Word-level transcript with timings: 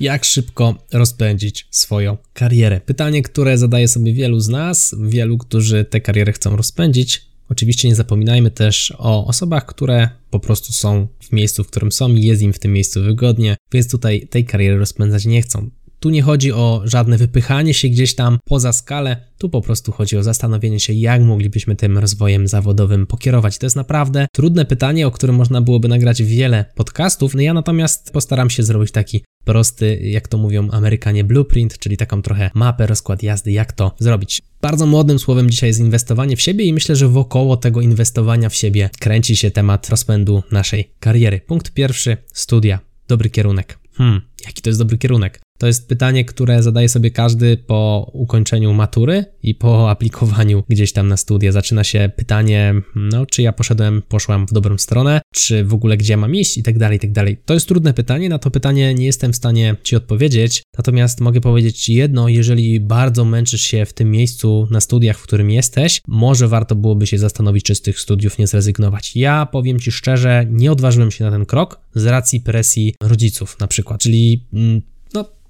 Jak 0.00 0.24
szybko 0.24 0.74
rozpędzić 0.92 1.66
swoją 1.70 2.16
karierę? 2.32 2.80
Pytanie, 2.80 3.22
które 3.22 3.58
zadaje 3.58 3.88
sobie 3.88 4.14
wielu 4.14 4.40
z 4.40 4.48
nas, 4.48 4.94
wielu, 5.00 5.38
którzy 5.38 5.84
tę 5.84 6.00
karierę 6.00 6.32
chcą 6.32 6.56
rozpędzić. 6.56 7.28
Oczywiście 7.48 7.88
nie 7.88 7.94
zapominajmy 7.94 8.50
też 8.50 8.92
o 8.98 9.26
osobach, 9.26 9.66
które 9.66 10.08
po 10.30 10.40
prostu 10.40 10.72
są 10.72 11.08
w 11.20 11.32
miejscu, 11.32 11.64
w 11.64 11.66
którym 11.66 11.92
są 11.92 12.08
i 12.08 12.22
jest 12.22 12.42
im 12.42 12.52
w 12.52 12.58
tym 12.58 12.72
miejscu 12.72 13.02
wygodnie, 13.02 13.56
więc 13.72 13.90
tutaj 13.90 14.28
tej 14.30 14.44
kariery 14.44 14.78
rozpędzać 14.78 15.26
nie 15.26 15.42
chcą. 15.42 15.70
Tu 16.00 16.10
nie 16.10 16.22
chodzi 16.22 16.52
o 16.52 16.82
żadne 16.84 17.18
wypychanie 17.18 17.74
się 17.74 17.88
gdzieś 17.88 18.14
tam 18.14 18.38
poza 18.44 18.72
skalę, 18.72 19.16
tu 19.38 19.48
po 19.48 19.60
prostu 19.60 19.92
chodzi 19.92 20.16
o 20.16 20.22
zastanowienie 20.22 20.80
się, 20.80 20.92
jak 20.92 21.22
moglibyśmy 21.22 21.76
tym 21.76 21.98
rozwojem 21.98 22.48
zawodowym 22.48 23.06
pokierować. 23.06 23.58
To 23.58 23.66
jest 23.66 23.76
naprawdę 23.76 24.26
trudne 24.32 24.64
pytanie, 24.64 25.06
o 25.06 25.10
którym 25.10 25.36
można 25.36 25.60
byłoby 25.60 25.88
nagrać 25.88 26.22
wiele 26.22 26.64
podcastów. 26.74 27.34
No 27.34 27.40
ja 27.40 27.54
natomiast 27.54 28.12
postaram 28.12 28.50
się 28.50 28.62
zrobić 28.62 28.90
taki 28.90 29.24
prosty, 29.44 30.00
jak 30.02 30.28
to 30.28 30.38
mówią 30.38 30.70
Amerykanie, 30.70 31.24
blueprint, 31.24 31.78
czyli 31.78 31.96
taką 31.96 32.22
trochę 32.22 32.50
mapę, 32.54 32.86
rozkład 32.86 33.22
jazdy, 33.22 33.52
jak 33.52 33.72
to 33.72 33.94
zrobić. 33.98 34.42
Bardzo 34.62 34.86
młodym 34.86 35.18
słowem 35.18 35.50
dzisiaj 35.50 35.70
jest 35.70 35.80
inwestowanie 35.80 36.36
w 36.36 36.40
siebie 36.40 36.64
i 36.64 36.72
myślę, 36.72 36.96
że 36.96 37.08
wokoło 37.08 37.56
tego 37.56 37.80
inwestowania 37.80 38.48
w 38.48 38.54
siebie 38.54 38.90
kręci 38.98 39.36
się 39.36 39.50
temat 39.50 39.88
rozpędu 39.88 40.42
naszej 40.52 40.90
kariery. 41.00 41.40
Punkt 41.46 41.72
pierwszy, 41.72 42.16
studia. 42.32 42.80
Dobry 43.08 43.30
kierunek. 43.30 43.78
Hmm, 43.94 44.20
jaki 44.46 44.62
to 44.62 44.70
jest 44.70 44.80
dobry 44.80 44.98
kierunek? 44.98 45.40
To 45.58 45.66
jest 45.66 45.88
pytanie, 45.88 46.24
które 46.24 46.62
zadaje 46.62 46.88
sobie 46.88 47.10
każdy 47.10 47.56
po 47.56 48.10
ukończeniu 48.12 48.74
matury 48.74 49.24
i 49.42 49.54
po 49.54 49.90
aplikowaniu 49.90 50.64
gdzieś 50.68 50.92
tam 50.92 51.08
na 51.08 51.16
studia. 51.16 51.52
Zaczyna 51.52 51.84
się 51.84 52.10
pytanie, 52.16 52.74
no, 52.96 53.26
czy 53.26 53.42
ja 53.42 53.52
poszedłem, 53.52 54.02
poszłam 54.08 54.46
w 54.46 54.52
dobrą 54.52 54.78
stronę, 54.78 55.20
czy 55.34 55.64
w 55.64 55.74
ogóle 55.74 55.96
gdzie 55.96 56.16
mam 56.16 56.34
iść 56.34 56.58
i 56.58 56.62
tak 56.62 56.78
dalej, 56.78 56.96
i 56.96 57.00
tak 57.00 57.12
dalej. 57.12 57.36
To 57.44 57.54
jest 57.54 57.68
trudne 57.68 57.94
pytanie, 57.94 58.28
na 58.28 58.38
to 58.38 58.50
pytanie 58.50 58.94
nie 58.94 59.06
jestem 59.06 59.32
w 59.32 59.36
stanie 59.36 59.76
Ci 59.82 59.96
odpowiedzieć, 59.96 60.62
natomiast 60.78 61.20
mogę 61.20 61.40
powiedzieć 61.40 61.84
Ci 61.84 61.94
jedno, 61.94 62.28
jeżeli 62.28 62.80
bardzo 62.80 63.24
męczysz 63.24 63.62
się 63.62 63.86
w 63.86 63.92
tym 63.92 64.10
miejscu 64.10 64.68
na 64.70 64.80
studiach, 64.80 65.18
w 65.18 65.22
którym 65.22 65.50
jesteś, 65.50 66.00
może 66.08 66.48
warto 66.48 66.74
byłoby 66.74 67.06
się 67.06 67.18
zastanowić, 67.18 67.64
czy 67.64 67.74
z 67.74 67.82
tych 67.82 68.00
studiów 68.00 68.38
nie 68.38 68.46
zrezygnować. 68.46 69.16
Ja 69.16 69.46
powiem 69.46 69.80
Ci 69.80 69.92
szczerze, 69.92 70.46
nie 70.50 70.72
odważyłem 70.72 71.10
się 71.10 71.24
na 71.24 71.30
ten 71.30 71.46
krok 71.46 71.80
z 71.94 72.06
racji 72.06 72.40
presji 72.40 72.94
rodziców 73.02 73.60
na 73.60 73.66
przykład, 73.66 74.00
czyli 74.00 74.46
mm, 74.52 74.82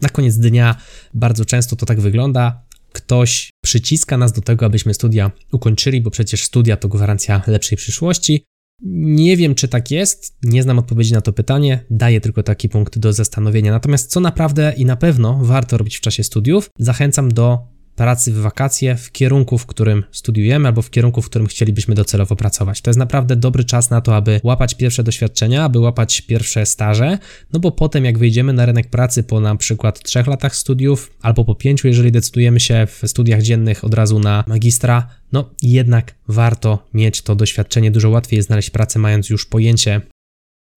na 0.02 0.08
koniec 0.08 0.36
dnia 0.36 0.76
bardzo 1.14 1.44
często 1.44 1.76
to 1.76 1.86
tak 1.86 2.00
wygląda. 2.00 2.62
Ktoś 2.92 3.50
przyciska 3.64 4.16
nas 4.16 4.32
do 4.32 4.40
tego, 4.40 4.66
abyśmy 4.66 4.94
studia 4.94 5.30
ukończyli, 5.52 6.00
bo 6.00 6.10
przecież 6.10 6.44
studia 6.44 6.76
to 6.76 6.88
gwarancja 6.88 7.42
lepszej 7.46 7.78
przyszłości. 7.78 8.44
Nie 8.82 9.36
wiem, 9.36 9.54
czy 9.54 9.68
tak 9.68 9.90
jest, 9.90 10.36
nie 10.42 10.62
znam 10.62 10.78
odpowiedzi 10.78 11.12
na 11.12 11.20
to 11.20 11.32
pytanie, 11.32 11.84
daję 11.90 12.20
tylko 12.20 12.42
taki 12.42 12.68
punkt 12.68 12.98
do 12.98 13.12
zastanowienia. 13.12 13.72
Natomiast 13.72 14.10
co 14.10 14.20
naprawdę 14.20 14.74
i 14.76 14.84
na 14.84 14.96
pewno 14.96 15.38
warto 15.42 15.78
robić 15.78 15.96
w 15.96 16.00
czasie 16.00 16.24
studiów, 16.24 16.70
zachęcam 16.78 17.32
do 17.32 17.77
pracy 17.98 18.32
w 18.32 18.36
wakacje 18.36 18.96
w 18.96 19.12
kierunku, 19.12 19.58
w 19.58 19.66
którym 19.66 20.04
studiujemy, 20.12 20.68
albo 20.68 20.82
w 20.82 20.90
kierunku, 20.90 21.22
w 21.22 21.26
którym 21.26 21.46
chcielibyśmy 21.46 21.94
docelowo 21.94 22.36
pracować. 22.36 22.80
To 22.80 22.90
jest 22.90 22.98
naprawdę 22.98 23.36
dobry 23.36 23.64
czas 23.64 23.90
na 23.90 24.00
to, 24.00 24.16
aby 24.16 24.40
łapać 24.44 24.74
pierwsze 24.74 25.02
doświadczenia, 25.02 25.64
aby 25.64 25.78
łapać 25.78 26.20
pierwsze 26.20 26.66
staże, 26.66 27.18
no 27.52 27.60
bo 27.60 27.72
potem, 27.72 28.04
jak 28.04 28.18
wyjdziemy 28.18 28.52
na 28.52 28.66
rynek 28.66 28.90
pracy 28.90 29.22
po 29.22 29.40
na 29.40 29.56
przykład 29.56 30.02
trzech 30.02 30.26
latach 30.26 30.56
studiów, 30.56 31.10
albo 31.22 31.44
po 31.44 31.54
pięciu, 31.54 31.88
jeżeli 31.88 32.12
decydujemy 32.12 32.60
się 32.60 32.86
w 32.86 33.02
studiach 33.06 33.42
dziennych 33.42 33.84
od 33.84 33.94
razu 33.94 34.18
na 34.18 34.44
magistra, 34.46 35.08
no 35.32 35.50
jednak 35.62 36.14
warto 36.28 36.86
mieć 36.94 37.22
to 37.22 37.34
doświadczenie. 37.34 37.90
Dużo 37.90 38.10
łatwiej 38.10 38.36
jest 38.36 38.46
znaleźć 38.46 38.70
pracę, 38.70 38.98
mając 38.98 39.30
już 39.30 39.46
pojęcie 39.46 40.00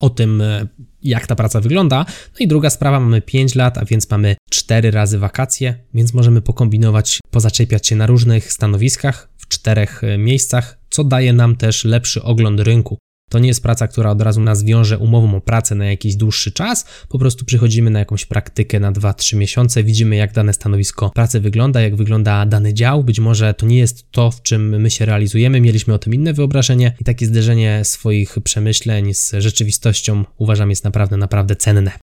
o 0.02 0.10
tym, 0.10 0.42
e, 0.42 0.68
jak 1.04 1.28
ta 1.28 1.36
praca 1.36 1.62
wygląda. 1.62 2.06
No 2.08 2.40
i 2.40 2.48
druga 2.48 2.70
sprawa, 2.70 3.00
mamy 3.00 3.22
5 3.22 3.56
lat, 3.56 3.78
a 3.78 3.86
więc 3.86 4.10
mamy 4.10 4.36
4 4.50 4.92
razy 4.92 5.20
wakacje, 5.20 5.76
więc 5.94 6.14
możemy 6.14 6.42
pokombinować, 6.42 7.20
pozaczepiać 7.32 7.88
się 7.88 7.96
na 7.96 8.06
różnych 8.06 8.54
stanowiskach 8.54 9.30
w 9.38 9.48
czterech 9.48 10.04
e, 10.04 10.18
miejscach, 10.18 10.78
co 10.90 11.04
daje 11.04 11.34
nam 11.34 11.56
też 11.56 11.86
lepszy 11.86 12.24
ogląd 12.24 12.60
rynku. 12.60 12.98
To 13.31 13.40
nie 13.40 13.47
jest 13.47 13.64
praca, 13.64 13.88
która 13.88 14.12
od 14.12 14.22
razu 14.22 14.42
nas 14.42 14.64
wiąże 14.64 14.97
umową 14.97 15.36
o 15.36 15.42
pracę 15.42 15.75
na 15.75 15.86
jakiś 15.86 16.16
dłuższy 16.16 16.52
czas, 16.52 16.86
po 17.09 17.19
prostu 17.19 17.46
przychodzimy 17.46 17.90
na 17.90 18.00
jakąś 18.00 18.25
praktykę 18.25 18.80
na 18.80 18.92
2-3 18.92 19.38
miesiące, 19.38 19.84
widzimy 19.84 20.16
jak 20.16 20.34
dane 20.34 20.53
stanowisko 20.53 21.09
pracy 21.09 21.40
wygląda, 21.40 21.81
jak 21.81 21.96
wygląda 21.96 22.46
dany 22.46 22.74
dział, 22.74 23.03
być 23.03 23.20
może 23.20 23.53
to 23.53 23.66
nie 23.66 23.78
jest 23.78 24.12
to, 24.12 24.31
w 24.31 24.41
czym 24.41 24.81
my 24.81 24.90
się 24.90 25.06
realizujemy, 25.06 25.62
mieliśmy 25.62 25.94
o 25.94 26.00
tym 26.00 26.14
inne 26.14 26.34
wyobrażenie 26.34 26.96
i 27.02 27.03
takie 27.03 27.25
zderzenie 27.25 27.86
swoich 27.86 28.38
przemyśleń 28.44 29.14
z 29.14 29.31
rzeczywistością 29.38 30.25
uważam 30.38 30.70
jest 30.70 30.84
naprawdę, 30.84 31.18
naprawdę 31.18 31.56
cenne. 31.56 32.11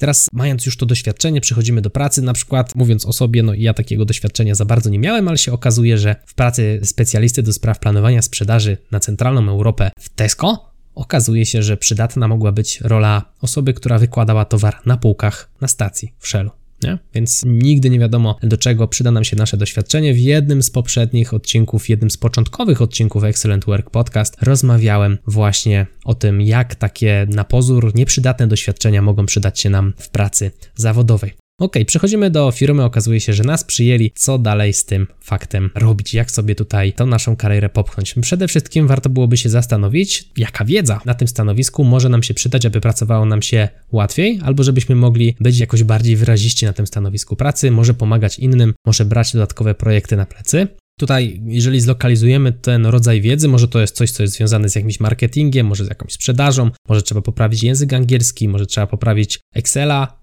Teraz, 0.00 0.28
mając 0.32 0.66
już 0.66 0.76
to 0.76 0.86
doświadczenie, 0.86 1.40
przechodzimy 1.40 1.80
do 1.80 1.90
pracy. 1.90 2.22
Na 2.22 2.32
przykład, 2.32 2.74
mówiąc 2.74 3.06
o 3.06 3.12
sobie, 3.12 3.42
no 3.42 3.54
ja 3.54 3.74
takiego 3.74 4.04
doświadczenia 4.04 4.54
za 4.54 4.64
bardzo 4.64 4.90
nie 4.90 4.98
miałem, 4.98 5.28
ale 5.28 5.38
się 5.38 5.52
okazuje, 5.52 5.98
że 5.98 6.16
w 6.26 6.34
pracy 6.34 6.80
specjalisty 6.84 7.42
do 7.42 7.52
spraw 7.52 7.78
planowania 7.78 8.22
sprzedaży 8.22 8.76
na 8.90 9.00
centralną 9.00 9.48
Europę 9.48 9.90
w 9.98 10.08
Tesco 10.08 10.70
okazuje 10.94 11.46
się, 11.46 11.62
że 11.62 11.76
przydatna 11.76 12.28
mogła 12.28 12.52
być 12.52 12.80
rola 12.80 13.32
osoby, 13.40 13.74
która 13.74 13.98
wykładała 13.98 14.44
towar 14.44 14.80
na 14.86 14.96
półkach 14.96 15.50
na 15.60 15.68
stacji 15.68 16.12
w 16.18 16.28
Shellu. 16.28 16.50
Nie? 16.82 16.98
Więc 17.14 17.42
nigdy 17.46 17.90
nie 17.90 17.98
wiadomo, 17.98 18.36
do 18.42 18.56
czego 18.56 18.88
przyda 18.88 19.10
nam 19.10 19.24
się 19.24 19.36
nasze 19.36 19.56
doświadczenie. 19.56 20.14
W 20.14 20.18
jednym 20.18 20.62
z 20.62 20.70
poprzednich 20.70 21.34
odcinków, 21.34 21.88
jednym 21.88 22.10
z 22.10 22.16
początkowych 22.16 22.82
odcinków 22.82 23.24
Excellent 23.24 23.64
Work 23.64 23.90
Podcast 23.90 24.36
rozmawiałem 24.42 25.18
właśnie 25.26 25.86
o 26.04 26.14
tym, 26.14 26.40
jak 26.40 26.74
takie 26.74 27.26
na 27.30 27.44
pozór 27.44 27.94
nieprzydatne 27.94 28.46
doświadczenia 28.46 29.02
mogą 29.02 29.26
przydać 29.26 29.60
się 29.60 29.70
nam 29.70 29.92
w 29.96 30.08
pracy 30.08 30.50
zawodowej. 30.74 31.39
Ok, 31.60 31.76
przechodzimy 31.86 32.30
do 32.30 32.50
firmy, 32.50 32.84
okazuje 32.84 33.20
się, 33.20 33.32
że 33.32 33.44
nas 33.44 33.64
przyjęli. 33.64 34.12
Co 34.14 34.38
dalej 34.38 34.72
z 34.72 34.84
tym 34.84 35.06
faktem 35.20 35.70
robić? 35.74 36.14
Jak 36.14 36.30
sobie 36.30 36.54
tutaj 36.54 36.92
tą 36.92 37.06
naszą 37.06 37.36
karierę 37.36 37.68
popchnąć? 37.68 38.14
Przede 38.22 38.48
wszystkim 38.48 38.86
warto 38.86 39.10
byłoby 39.10 39.36
się 39.36 39.48
zastanowić, 39.48 40.28
jaka 40.36 40.64
wiedza 40.64 41.00
na 41.04 41.14
tym 41.14 41.28
stanowisku 41.28 41.84
może 41.84 42.08
nam 42.08 42.22
się 42.22 42.34
przydać, 42.34 42.66
aby 42.66 42.80
pracowało 42.80 43.24
nam 43.24 43.42
się 43.42 43.68
łatwiej, 43.92 44.40
albo 44.44 44.62
żebyśmy 44.62 44.94
mogli 44.94 45.36
być 45.40 45.58
jakoś 45.58 45.84
bardziej 45.84 46.16
wyraziści 46.16 46.66
na 46.66 46.72
tym 46.72 46.86
stanowisku 46.86 47.36
pracy, 47.36 47.70
może 47.70 47.94
pomagać 47.94 48.38
innym, 48.38 48.74
może 48.86 49.04
brać 49.04 49.32
dodatkowe 49.32 49.74
projekty 49.74 50.16
na 50.16 50.26
plecy. 50.26 50.68
Tutaj, 51.00 51.40
jeżeli 51.46 51.80
zlokalizujemy 51.80 52.52
ten 52.52 52.86
rodzaj 52.86 53.20
wiedzy, 53.20 53.48
może 53.48 53.68
to 53.68 53.80
jest 53.80 53.96
coś, 53.96 54.10
co 54.10 54.22
jest 54.22 54.34
związane 54.34 54.68
z 54.68 54.74
jakimś 54.74 55.00
marketingiem, 55.00 55.66
może 55.66 55.84
z 55.84 55.88
jakąś 55.88 56.12
sprzedażą, 56.12 56.70
może 56.88 57.02
trzeba 57.02 57.22
poprawić 57.22 57.62
język 57.62 57.92
angielski, 57.92 58.48
może 58.48 58.66
trzeba 58.66 58.86
poprawić 58.86 59.40
Excela, 59.54 60.19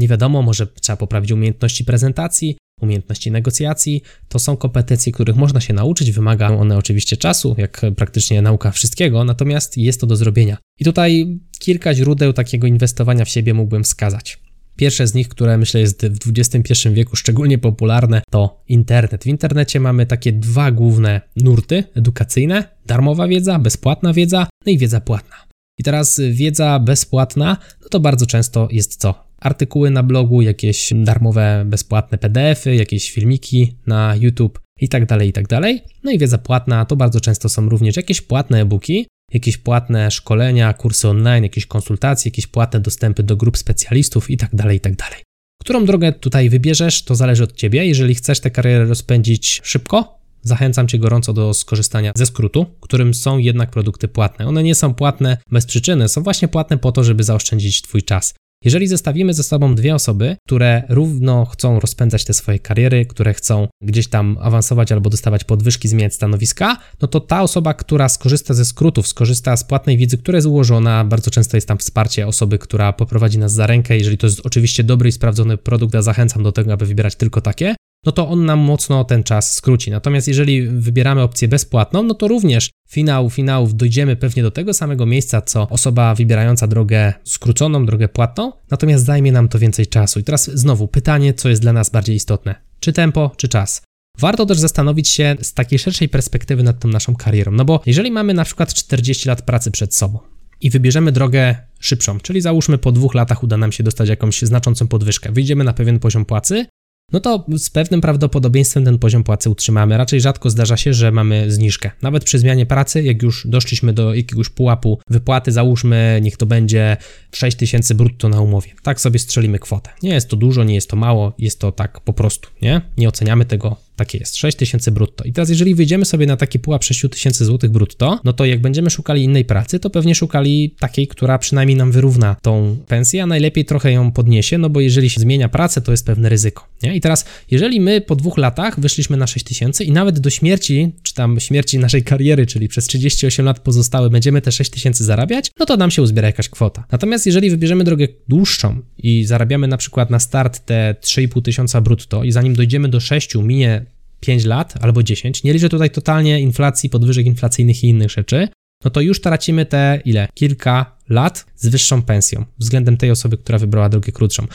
nie 0.00 0.08
wiadomo, 0.08 0.42
może 0.42 0.66
trzeba 0.66 0.96
poprawić 0.96 1.32
umiejętności 1.32 1.84
prezentacji, 1.84 2.56
umiejętności 2.80 3.30
negocjacji. 3.30 4.02
To 4.28 4.38
są 4.38 4.56
kompetencje, 4.56 5.12
których 5.12 5.36
można 5.36 5.60
się 5.60 5.74
nauczyć, 5.74 6.10
wymagają 6.10 6.60
one 6.60 6.76
oczywiście 6.76 7.16
czasu, 7.16 7.54
jak 7.58 7.80
praktycznie 7.96 8.42
nauka 8.42 8.70
wszystkiego, 8.70 9.24
natomiast 9.24 9.76
jest 9.76 10.00
to 10.00 10.06
do 10.06 10.16
zrobienia. 10.16 10.56
I 10.78 10.84
tutaj 10.84 11.38
kilka 11.58 11.94
źródeł 11.94 12.32
takiego 12.32 12.66
inwestowania 12.66 13.24
w 13.24 13.28
siebie 13.28 13.54
mógłbym 13.54 13.84
wskazać. 13.84 14.38
Pierwsze 14.76 15.06
z 15.06 15.14
nich, 15.14 15.28
które 15.28 15.58
myślę 15.58 15.80
jest 15.80 16.06
w 16.06 16.38
XXI 16.38 16.88
wieku 16.92 17.16
szczególnie 17.16 17.58
popularne, 17.58 18.22
to 18.30 18.62
internet. 18.68 19.24
W 19.24 19.26
internecie 19.26 19.80
mamy 19.80 20.06
takie 20.06 20.32
dwa 20.32 20.72
główne 20.72 21.20
nurty 21.36 21.84
edukacyjne: 21.94 22.64
darmowa 22.86 23.28
wiedza, 23.28 23.58
bezpłatna 23.58 24.12
wiedza, 24.12 24.46
no 24.66 24.72
i 24.72 24.78
wiedza 24.78 25.00
płatna. 25.00 25.36
I 25.78 25.82
teraz 25.82 26.20
wiedza 26.30 26.78
bezpłatna, 26.78 27.56
no 27.82 27.88
to 27.88 28.00
bardzo 28.00 28.26
często 28.26 28.68
jest 28.70 28.96
co? 28.96 29.29
Artykuły 29.40 29.90
na 29.90 30.02
blogu, 30.02 30.42
jakieś 30.42 30.92
darmowe, 30.96 31.64
bezpłatne 31.66 32.18
PDFy, 32.18 32.74
jakieś 32.74 33.10
filmiki 33.10 33.74
na 33.86 34.14
YouTube 34.16 34.60
i 34.80 34.88
tak 34.88 35.06
dalej, 35.06 35.28
i 35.28 35.32
tak 35.32 35.48
dalej. 35.48 35.82
No 36.04 36.10
i 36.10 36.18
wiedza 36.18 36.38
płatna 36.38 36.84
to 36.84 36.96
bardzo 36.96 37.20
często 37.20 37.48
są 37.48 37.68
również 37.68 37.96
jakieś 37.96 38.20
płatne 38.20 38.60
e-booki, 38.60 39.06
jakieś 39.32 39.56
płatne 39.56 40.10
szkolenia, 40.10 40.72
kursy 40.72 41.08
online, 41.08 41.42
jakieś 41.42 41.66
konsultacje, 41.66 42.28
jakieś 42.28 42.46
płatne 42.46 42.80
dostępy 42.80 43.22
do 43.22 43.36
grup 43.36 43.58
specjalistów 43.58 44.30
i 44.30 44.36
tak 44.36 44.54
dalej, 44.54 44.76
i 44.76 44.80
tak 44.80 44.96
dalej. 44.96 45.22
Którą 45.60 45.84
drogę 45.84 46.12
tutaj 46.12 46.50
wybierzesz, 46.50 47.02
to 47.02 47.14
zależy 47.14 47.44
od 47.44 47.52
Ciebie. 47.52 47.86
Jeżeli 47.86 48.14
chcesz 48.14 48.40
tę 48.40 48.50
karierę 48.50 48.84
rozpędzić 48.84 49.60
szybko, 49.64 50.20
Zachęcam 50.42 50.88
Cię 50.88 50.98
gorąco 50.98 51.32
do 51.32 51.54
skorzystania 51.54 52.12
ze 52.16 52.26
skrótu, 52.26 52.66
którym 52.80 53.14
są 53.14 53.38
jednak 53.38 53.70
produkty 53.70 54.08
płatne. 54.08 54.46
One 54.46 54.62
nie 54.62 54.74
są 54.74 54.94
płatne 54.94 55.36
bez 55.50 55.66
przyczyny, 55.66 56.08
są 56.08 56.22
właśnie 56.22 56.48
płatne 56.48 56.78
po 56.78 56.92
to, 56.92 57.04
żeby 57.04 57.24
zaoszczędzić 57.24 57.82
Twój 57.82 58.02
czas. 58.02 58.34
Jeżeli 58.64 58.86
zestawimy 58.86 59.34
ze 59.34 59.42
sobą 59.42 59.74
dwie 59.74 59.94
osoby, 59.94 60.36
które 60.46 60.82
równo 60.88 61.46
chcą 61.46 61.80
rozpędzać 61.80 62.24
te 62.24 62.34
swoje 62.34 62.58
kariery, 62.58 63.06
które 63.06 63.34
chcą 63.34 63.68
gdzieś 63.82 64.08
tam 64.08 64.38
awansować 64.40 64.92
albo 64.92 65.10
dostawać 65.10 65.44
podwyżki, 65.44 65.88
zmieniać 65.88 66.14
stanowiska, 66.14 66.76
no 67.02 67.08
to 67.08 67.20
ta 67.20 67.42
osoba, 67.42 67.74
która 67.74 68.08
skorzysta 68.08 68.54
ze 68.54 68.64
skrótów, 68.64 69.08
skorzysta 69.08 69.56
z 69.56 69.64
płatnej 69.64 69.96
wiedzy, 69.96 70.18
która 70.18 70.36
jest 70.36 70.48
ułożona, 70.48 71.04
bardzo 71.04 71.30
często 71.30 71.56
jest 71.56 71.68
tam 71.68 71.78
wsparcie 71.78 72.26
osoby, 72.26 72.58
która 72.58 72.92
poprowadzi 72.92 73.38
nas 73.38 73.52
za 73.52 73.66
rękę, 73.66 73.98
jeżeli 73.98 74.18
to 74.18 74.26
jest 74.26 74.46
oczywiście 74.46 74.84
dobry 74.84 75.08
i 75.08 75.12
sprawdzony 75.12 75.56
produkt, 75.56 75.94
a 75.94 76.02
zachęcam 76.02 76.42
do 76.42 76.52
tego, 76.52 76.72
aby 76.72 76.86
wybierać 76.86 77.16
tylko 77.16 77.40
takie, 77.40 77.74
no 78.06 78.12
to 78.12 78.28
on 78.28 78.44
nam 78.44 78.58
mocno 78.58 79.04
ten 79.04 79.22
czas 79.22 79.54
skróci. 79.54 79.90
Natomiast 79.90 80.28
jeżeli 80.28 80.68
wybieramy 80.68 81.22
opcję 81.22 81.48
bezpłatną, 81.48 82.02
no 82.02 82.14
to 82.14 82.28
również 82.28 82.70
finał 82.90 83.30
finałów 83.30 83.74
dojdziemy 83.74 84.16
pewnie 84.16 84.42
do 84.42 84.50
tego 84.50 84.74
samego 84.74 85.06
miejsca, 85.06 85.42
co 85.42 85.68
osoba 85.68 86.14
wybierająca 86.14 86.66
drogę 86.66 87.12
skróconą, 87.24 87.86
drogę 87.86 88.08
płatną, 88.08 88.52
natomiast 88.70 89.04
zajmie 89.04 89.32
nam 89.32 89.48
to 89.48 89.58
więcej 89.58 89.86
czasu. 89.86 90.20
I 90.20 90.24
teraz 90.24 90.50
znowu 90.54 90.88
pytanie, 90.88 91.34
co 91.34 91.48
jest 91.48 91.62
dla 91.62 91.72
nas 91.72 91.90
bardziej 91.90 92.16
istotne: 92.16 92.54
czy 92.80 92.92
tempo, 92.92 93.30
czy 93.36 93.48
czas? 93.48 93.82
Warto 94.18 94.46
też 94.46 94.58
zastanowić 94.58 95.08
się 95.08 95.36
z 95.42 95.54
takiej 95.54 95.78
szerszej 95.78 96.08
perspektywy 96.08 96.62
nad 96.62 96.78
tą 96.78 96.88
naszą 96.88 97.16
karierą, 97.16 97.52
no 97.52 97.64
bo 97.64 97.80
jeżeli 97.86 98.10
mamy 98.10 98.34
na 98.34 98.44
przykład 98.44 98.74
40 98.74 99.28
lat 99.28 99.42
pracy 99.42 99.70
przed 99.70 99.94
sobą 99.94 100.18
i 100.60 100.70
wybierzemy 100.70 101.12
drogę 101.12 101.56
szybszą, 101.80 102.20
czyli 102.20 102.40
załóżmy 102.40 102.78
po 102.78 102.92
dwóch 102.92 103.14
latach 103.14 103.42
uda 103.42 103.56
nam 103.56 103.72
się 103.72 103.82
dostać 103.82 104.08
jakąś 104.08 104.42
znaczącą 104.42 104.88
podwyżkę, 104.88 105.32
wyjdziemy 105.32 105.64
na 105.64 105.72
pewien 105.72 105.98
poziom 105.98 106.24
płacy, 106.24 106.66
no 107.12 107.20
to 107.20 107.44
z 107.56 107.70
pewnym 107.70 108.00
prawdopodobieństwem 108.00 108.84
ten 108.84 108.98
poziom 108.98 109.24
płacy 109.24 109.50
utrzymamy. 109.50 109.96
Raczej 109.96 110.20
rzadko 110.20 110.50
zdarza 110.50 110.76
się, 110.76 110.94
że 110.94 111.12
mamy 111.12 111.50
zniżkę. 111.50 111.90
Nawet 112.02 112.24
przy 112.24 112.38
zmianie 112.38 112.66
pracy, 112.66 113.02
jak 113.02 113.22
już 113.22 113.46
doszliśmy 113.46 113.92
do 113.92 114.14
jakiegoś 114.14 114.48
pułapu 114.48 114.98
wypłaty, 115.10 115.52
załóżmy, 115.52 116.20
niech 116.22 116.36
to 116.36 116.46
będzie 116.46 116.96
6000 117.32 117.94
brutto 117.94 118.28
na 118.28 118.40
umowie. 118.40 118.70
Tak 118.82 119.00
sobie 119.00 119.18
strzelimy 119.18 119.58
kwotę. 119.58 119.90
Nie 120.02 120.10
jest 120.10 120.28
to 120.28 120.36
dużo, 120.36 120.64
nie 120.64 120.74
jest 120.74 120.90
to 120.90 120.96
mało, 120.96 121.32
jest 121.38 121.60
to 121.60 121.72
tak 121.72 122.00
po 122.00 122.12
prostu, 122.12 122.48
nie? 122.62 122.80
Nie 122.96 123.08
oceniamy 123.08 123.44
tego 123.44 123.76
takie 124.00 124.18
jest, 124.18 124.36
6 124.36 124.56
tysięcy 124.56 124.90
brutto. 124.90 125.24
I 125.24 125.32
teraz 125.32 125.48
jeżeli 125.50 125.74
wyjdziemy 125.74 126.04
sobie 126.04 126.26
na 126.26 126.36
taki 126.36 126.58
pułap 126.58 126.84
6 126.84 127.06
tysięcy 127.10 127.44
złotych 127.44 127.70
brutto, 127.70 128.20
no 128.24 128.32
to 128.32 128.44
jak 128.44 128.60
będziemy 128.60 128.90
szukali 128.90 129.24
innej 129.24 129.44
pracy, 129.44 129.80
to 129.80 129.90
pewnie 129.90 130.14
szukali 130.14 130.74
takiej, 130.78 131.08
która 131.08 131.38
przynajmniej 131.38 131.76
nam 131.76 131.92
wyrówna 131.92 132.36
tą 132.42 132.76
pensję, 132.88 133.22
a 133.22 133.26
najlepiej 133.26 133.64
trochę 133.64 133.92
ją 133.92 134.12
podniesie, 134.12 134.58
no 134.58 134.70
bo 134.70 134.80
jeżeli 134.80 135.10
się 135.10 135.20
zmienia 135.20 135.48
pracę, 135.48 135.80
to 135.80 135.90
jest 135.90 136.06
pewne 136.06 136.28
ryzyko, 136.28 136.68
nie? 136.82 136.96
I 136.96 137.00
teraz, 137.00 137.24
jeżeli 137.50 137.80
my 137.80 138.00
po 138.00 138.16
dwóch 138.16 138.38
latach 138.38 138.80
wyszliśmy 138.80 139.16
na 139.16 139.26
6 139.26 139.44
tysięcy 139.44 139.84
i 139.84 139.92
nawet 139.92 140.18
do 140.18 140.30
śmierci, 140.30 140.92
czy 141.02 141.14
tam 141.14 141.40
śmierci 141.40 141.78
naszej 141.78 142.02
kariery, 142.02 142.46
czyli 142.46 142.68
przez 142.68 142.86
38 142.86 143.46
lat 143.46 143.60
pozostałe 143.60 144.10
będziemy 144.10 144.40
te 144.40 144.52
6 144.52 144.70
tysięcy 144.70 145.04
zarabiać, 145.04 145.50
no 145.58 145.66
to 145.66 145.76
nam 145.76 145.90
się 145.90 146.02
uzbiera 146.02 146.26
jakaś 146.26 146.48
kwota. 146.48 146.84
Natomiast 146.92 147.26
jeżeli 147.26 147.50
wybierzemy 147.50 147.84
drogę 147.84 148.08
dłuższą 148.28 148.80
i 149.02 149.24
zarabiamy 149.24 149.68
na 149.68 149.76
przykład 149.76 150.10
na 150.10 150.18
start 150.18 150.64
te 150.66 150.94
3,5 151.00 151.42
tysiąca 151.42 151.80
brutto 151.80 152.24
i 152.24 152.32
zanim 152.32 152.54
dojdziemy 152.54 152.88
do 152.88 153.00
6 153.00 153.34
minie 153.34 153.84
5 154.20 154.44
lat 154.44 154.74
albo 154.80 155.02
10, 155.02 155.44
nie 155.44 155.52
liczę 155.52 155.68
tutaj 155.68 155.90
totalnie 155.90 156.40
inflacji, 156.40 156.90
podwyżek 156.90 157.26
inflacyjnych 157.26 157.84
i 157.84 157.88
innych 157.88 158.10
rzeczy, 158.10 158.48
no 158.84 158.90
to 158.90 159.00
już 159.00 159.20
tracimy 159.20 159.66
te 159.66 160.00
ile? 160.04 160.28
Kilka 160.34 160.96
lat 161.08 161.46
z 161.56 161.68
wyższą 161.68 162.02
pensją 162.02 162.44
względem 162.58 162.96
tej 162.96 163.10
osoby, 163.10 163.36
która 163.36 163.58
wybrała 163.58 163.88
drogę 163.88 164.12
krótszą. 164.12 164.46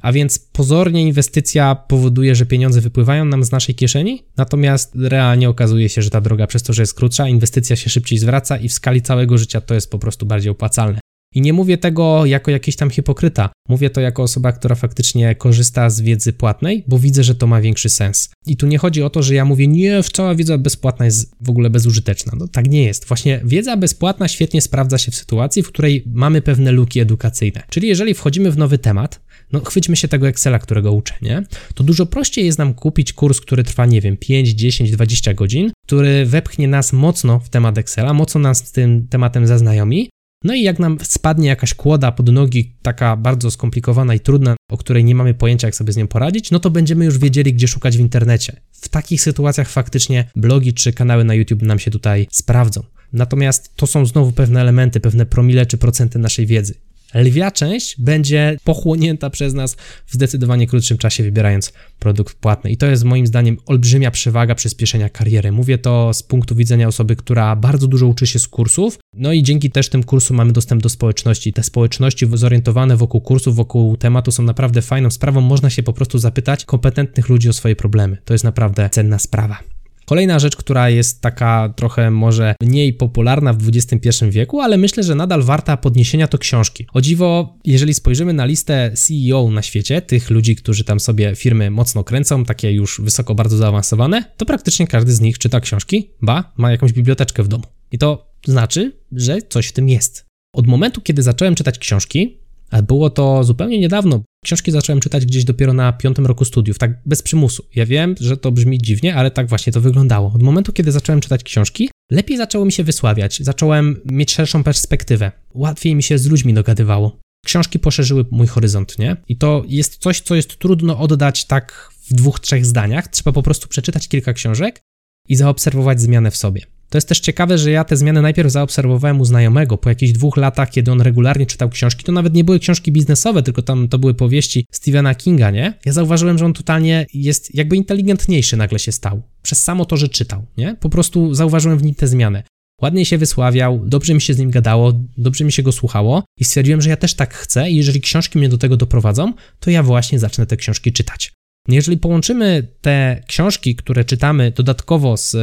A 0.00 0.12
więc 0.12 0.38
pozornie 0.38 1.02
inwestycja 1.02 1.74
powoduje, 1.74 2.34
że 2.34 2.46
pieniądze 2.46 2.80
wypływają 2.80 3.24
nam 3.24 3.44
z 3.44 3.52
naszej 3.52 3.74
kieszeni, 3.74 4.24
natomiast 4.36 4.94
realnie 4.94 5.48
okazuje 5.48 5.88
się, 5.88 6.02
że 6.02 6.10
ta 6.10 6.20
droga 6.20 6.46
przez 6.46 6.62
to, 6.62 6.72
że 6.72 6.82
jest 6.82 6.94
krótsza, 6.94 7.28
inwestycja 7.28 7.76
się 7.76 7.90
szybciej 7.90 8.18
zwraca 8.18 8.56
i 8.56 8.68
w 8.68 8.72
skali 8.72 9.02
całego 9.02 9.38
życia 9.38 9.60
to 9.60 9.74
jest 9.74 9.90
po 9.90 9.98
prostu 9.98 10.26
bardziej 10.26 10.50
opłacalne. 10.50 11.00
I 11.34 11.40
nie 11.40 11.52
mówię 11.52 11.78
tego 11.78 12.26
jako 12.26 12.50
jakiś 12.50 12.76
tam 12.76 12.90
hipokryta. 12.90 13.50
Mówię 13.68 13.90
to 13.90 14.00
jako 14.00 14.22
osoba, 14.22 14.52
która 14.52 14.74
faktycznie 14.74 15.34
korzysta 15.34 15.90
z 15.90 16.00
wiedzy 16.00 16.32
płatnej, 16.32 16.84
bo 16.88 16.98
widzę, 16.98 17.24
że 17.24 17.34
to 17.34 17.46
ma 17.46 17.60
większy 17.60 17.88
sens. 17.88 18.30
I 18.46 18.56
tu 18.56 18.66
nie 18.66 18.78
chodzi 18.78 19.02
o 19.02 19.10
to, 19.10 19.22
że 19.22 19.34
ja 19.34 19.44
mówię, 19.44 19.66
nie, 19.66 20.02
cała 20.12 20.34
wiedza 20.34 20.58
bezpłatna 20.58 21.04
jest 21.04 21.34
w 21.40 21.50
ogóle 21.50 21.70
bezużyteczna. 21.70 22.32
No 22.38 22.48
tak 22.48 22.68
nie 22.68 22.84
jest. 22.84 23.04
Właśnie 23.04 23.40
wiedza 23.44 23.76
bezpłatna 23.76 24.28
świetnie 24.28 24.60
sprawdza 24.60 24.98
się 24.98 25.10
w 25.10 25.14
sytuacji, 25.14 25.62
w 25.62 25.68
której 25.68 26.04
mamy 26.06 26.42
pewne 26.42 26.72
luki 26.72 27.00
edukacyjne. 27.00 27.62
Czyli 27.68 27.88
jeżeli 27.88 28.14
wchodzimy 28.14 28.50
w 28.50 28.58
nowy 28.58 28.78
temat, 28.78 29.20
no 29.52 29.60
chwyćmy 29.60 29.96
się 29.96 30.08
tego 30.08 30.28
Excela, 30.28 30.58
którego 30.58 30.92
uczę, 30.92 31.14
nie? 31.22 31.42
To 31.74 31.84
dużo 31.84 32.06
prościej 32.06 32.46
jest 32.46 32.58
nam 32.58 32.74
kupić 32.74 33.12
kurs, 33.12 33.40
który 33.40 33.64
trwa, 33.64 33.86
nie 33.86 34.00
wiem, 34.00 34.16
5, 34.16 34.48
10, 34.48 34.90
20 34.90 35.34
godzin, 35.34 35.70
który 35.86 36.26
wepchnie 36.26 36.68
nas 36.68 36.92
mocno 36.92 37.40
w 37.40 37.48
temat 37.48 37.78
Excela, 37.78 38.14
mocno 38.14 38.40
nas 38.40 38.58
z 38.58 38.72
tym 38.72 39.08
tematem 39.08 39.46
zaznajomi, 39.46 40.10
no 40.44 40.54
i 40.54 40.62
jak 40.62 40.78
nam 40.78 40.98
spadnie 41.02 41.48
jakaś 41.48 41.74
kłoda 41.74 42.12
pod 42.12 42.32
nogi, 42.32 42.72
taka 42.82 43.16
bardzo 43.16 43.50
skomplikowana 43.50 44.14
i 44.14 44.20
trudna, 44.20 44.56
o 44.70 44.76
której 44.76 45.04
nie 45.04 45.14
mamy 45.14 45.34
pojęcia, 45.34 45.68
jak 45.68 45.74
sobie 45.74 45.92
z 45.92 45.96
nią 45.96 46.06
poradzić, 46.06 46.50
no 46.50 46.60
to 46.60 46.70
będziemy 46.70 47.04
już 47.04 47.18
wiedzieli, 47.18 47.54
gdzie 47.54 47.68
szukać 47.68 47.96
w 47.96 48.00
internecie. 48.00 48.60
W 48.72 48.88
takich 48.88 49.22
sytuacjach 49.22 49.68
faktycznie 49.68 50.30
blogi 50.36 50.74
czy 50.74 50.92
kanały 50.92 51.24
na 51.24 51.34
YouTube 51.34 51.62
nam 51.62 51.78
się 51.78 51.90
tutaj 51.90 52.26
sprawdzą. 52.30 52.82
Natomiast 53.12 53.76
to 53.76 53.86
są 53.86 54.06
znowu 54.06 54.32
pewne 54.32 54.60
elementy, 54.60 55.00
pewne 55.00 55.26
promile 55.26 55.66
czy 55.66 55.78
procenty 55.78 56.18
naszej 56.18 56.46
wiedzy. 56.46 56.74
Lwia 57.14 57.50
część 57.50 58.00
będzie 58.00 58.56
pochłonięta 58.64 59.30
przez 59.30 59.54
nas 59.54 59.76
w 60.06 60.12
zdecydowanie 60.12 60.66
krótszym 60.66 60.98
czasie, 60.98 61.22
wybierając 61.22 61.72
produkt 61.98 62.34
płatny. 62.34 62.70
I 62.70 62.76
to 62.76 62.86
jest 62.86 63.04
moim 63.04 63.26
zdaniem 63.26 63.56
olbrzymia 63.66 64.10
przewaga 64.10 64.54
przyspieszenia 64.54 65.08
kariery. 65.08 65.52
Mówię 65.52 65.78
to 65.78 66.14
z 66.14 66.22
punktu 66.22 66.54
widzenia 66.54 66.88
osoby, 66.88 67.16
która 67.16 67.56
bardzo 67.56 67.86
dużo 67.86 68.06
uczy 68.06 68.26
się 68.26 68.38
z 68.38 68.48
kursów, 68.48 68.98
no 69.14 69.32
i 69.32 69.42
dzięki 69.42 69.70
też 69.70 69.88
tym 69.88 70.04
kursom 70.04 70.36
mamy 70.36 70.52
dostęp 70.52 70.82
do 70.82 70.88
społeczności. 70.88 71.52
Te 71.52 71.62
społeczności 71.62 72.26
zorientowane 72.34 72.96
wokół 72.96 73.20
kursów, 73.20 73.56
wokół 73.56 73.96
tematu 73.96 74.32
są 74.32 74.42
naprawdę 74.42 74.82
fajną 74.82 75.10
sprawą. 75.10 75.40
Można 75.40 75.70
się 75.70 75.82
po 75.82 75.92
prostu 75.92 76.18
zapytać 76.18 76.64
kompetentnych 76.64 77.28
ludzi 77.28 77.48
o 77.48 77.52
swoje 77.52 77.76
problemy. 77.76 78.16
To 78.24 78.34
jest 78.34 78.44
naprawdę 78.44 78.90
cenna 78.90 79.18
sprawa. 79.18 79.58
Kolejna 80.04 80.38
rzecz, 80.38 80.56
która 80.56 80.90
jest 80.90 81.20
taka 81.20 81.72
trochę 81.76 82.10
może 82.10 82.54
mniej 82.62 82.92
popularna 82.92 83.52
w 83.52 83.68
XXI 83.68 84.10
wieku, 84.30 84.60
ale 84.60 84.76
myślę, 84.76 85.02
że 85.02 85.14
nadal 85.14 85.42
warta 85.42 85.76
podniesienia 85.76 86.28
to 86.28 86.38
książki. 86.38 86.86
O 86.92 87.00
dziwo, 87.00 87.58
jeżeli 87.64 87.94
spojrzymy 87.94 88.32
na 88.32 88.44
listę 88.44 88.92
CEO 88.94 89.50
na 89.50 89.62
świecie, 89.62 90.02
tych 90.02 90.30
ludzi, 90.30 90.56
którzy 90.56 90.84
tam 90.84 91.00
sobie 91.00 91.34
firmy 91.36 91.70
mocno 91.70 92.04
kręcą, 92.04 92.44
takie 92.44 92.72
już 92.72 93.00
wysoko 93.00 93.34
bardzo 93.34 93.56
zaawansowane, 93.56 94.24
to 94.36 94.46
praktycznie 94.46 94.86
każdy 94.86 95.12
z 95.12 95.20
nich 95.20 95.38
czyta 95.38 95.60
książki, 95.60 96.10
ba, 96.22 96.52
ma 96.56 96.70
jakąś 96.70 96.92
biblioteczkę 96.92 97.42
w 97.42 97.48
domu. 97.48 97.64
I 97.92 97.98
to 97.98 98.34
znaczy, 98.46 98.92
że 99.12 99.38
coś 99.42 99.66
w 99.66 99.72
tym 99.72 99.88
jest. 99.88 100.24
Od 100.54 100.66
momentu, 100.66 101.00
kiedy 101.00 101.22
zacząłem 101.22 101.54
czytać 101.54 101.78
książki, 101.78 102.43
było 102.86 103.10
to 103.10 103.44
zupełnie 103.44 103.78
niedawno. 103.78 104.22
Książki 104.44 104.70
zacząłem 104.70 105.00
czytać 105.00 105.26
gdzieś 105.26 105.44
dopiero 105.44 105.72
na 105.72 105.92
piątym 105.92 106.26
roku 106.26 106.44
studiów, 106.44 106.78
tak 106.78 106.98
bez 107.06 107.22
przymusu. 107.22 107.64
Ja 107.74 107.86
wiem, 107.86 108.14
że 108.20 108.36
to 108.36 108.52
brzmi 108.52 108.78
dziwnie, 108.78 109.14
ale 109.14 109.30
tak 109.30 109.48
właśnie 109.48 109.72
to 109.72 109.80
wyglądało. 109.80 110.32
Od 110.34 110.42
momentu, 110.42 110.72
kiedy 110.72 110.92
zacząłem 110.92 111.20
czytać 111.20 111.42
książki, 111.42 111.90
lepiej 112.10 112.36
zaczęło 112.36 112.64
mi 112.64 112.72
się 112.72 112.84
wysławiać, 112.84 113.38
zacząłem 113.42 114.00
mieć 114.04 114.32
szerszą 114.32 114.64
perspektywę, 114.64 115.32
łatwiej 115.54 115.94
mi 115.94 116.02
się 116.02 116.18
z 116.18 116.26
ludźmi 116.26 116.54
dogadywało. 116.54 117.18
Książki 117.44 117.78
poszerzyły 117.78 118.24
mój 118.30 118.46
horyzont, 118.46 118.98
nie? 118.98 119.16
I 119.28 119.36
to 119.36 119.64
jest 119.68 119.96
coś, 119.96 120.20
co 120.20 120.34
jest 120.34 120.58
trudno 120.58 120.98
oddać 120.98 121.44
tak 121.44 121.90
w 122.10 122.14
dwóch, 122.14 122.40
trzech 122.40 122.66
zdaniach. 122.66 123.08
Trzeba 123.08 123.32
po 123.32 123.42
prostu 123.42 123.68
przeczytać 123.68 124.08
kilka 124.08 124.32
książek 124.32 124.80
i 125.28 125.36
zaobserwować 125.36 126.00
zmianę 126.00 126.30
w 126.30 126.36
sobie. 126.36 126.62
To 126.94 126.98
jest 126.98 127.08
też 127.08 127.20
ciekawe, 127.20 127.58
że 127.58 127.70
ja 127.70 127.84
te 127.84 127.96
zmiany 127.96 128.22
najpierw 128.22 128.52
zaobserwowałem 128.52 129.20
u 129.20 129.24
znajomego. 129.24 129.78
Po 129.78 129.88
jakichś 129.88 130.12
dwóch 130.12 130.36
latach, 130.36 130.70
kiedy 130.70 130.92
on 130.92 131.00
regularnie 131.00 131.46
czytał 131.46 131.68
książki, 131.68 132.04
to 132.04 132.12
nawet 132.12 132.34
nie 132.34 132.44
były 132.44 132.58
książki 132.58 132.92
biznesowe, 132.92 133.42
tylko 133.42 133.62
tam 133.62 133.88
to 133.88 133.98
były 133.98 134.14
powieści 134.14 134.66
Stephena 134.72 135.14
Kinga, 135.14 135.50
nie? 135.50 135.78
Ja 135.84 135.92
zauważyłem, 135.92 136.38
że 136.38 136.44
on 136.44 136.52
totalnie 136.52 137.06
jest 137.14 137.54
jakby 137.54 137.76
inteligentniejszy 137.76 138.56
nagle 138.56 138.78
się 138.78 138.92
stał. 138.92 139.22
Przez 139.42 139.62
samo 139.62 139.84
to, 139.84 139.96
że 139.96 140.08
czytał, 140.08 140.46
nie? 140.56 140.76
Po 140.80 140.88
prostu 140.88 141.34
zauważyłem 141.34 141.78
w 141.78 141.82
nim 141.82 141.94
te 141.94 142.06
zmiany. 142.06 142.42
Ładnie 142.82 143.04
się 143.04 143.18
wysławiał, 143.18 143.82
dobrze 143.86 144.14
mi 144.14 144.20
się 144.20 144.34
z 144.34 144.38
nim 144.38 144.50
gadało, 144.50 144.92
dobrze 145.16 145.44
mi 145.44 145.52
się 145.52 145.62
go 145.62 145.72
słuchało 145.72 146.24
i 146.40 146.44
stwierdziłem, 146.44 146.82
że 146.82 146.90
ja 146.90 146.96
też 146.96 147.14
tak 147.14 147.34
chcę 147.34 147.70
i 147.70 147.76
jeżeli 147.76 148.00
książki 148.00 148.38
mnie 148.38 148.48
do 148.48 148.58
tego 148.58 148.76
doprowadzą, 148.76 149.32
to 149.60 149.70
ja 149.70 149.82
właśnie 149.82 150.18
zacznę 150.18 150.46
te 150.46 150.56
książki 150.56 150.92
czytać. 150.92 151.32
Jeżeli 151.68 151.98
połączymy 151.98 152.68
te 152.80 153.22
książki, 153.28 153.76
które 153.76 154.04
czytamy 154.04 154.50
dodatkowo 154.50 155.16
z 155.16 155.36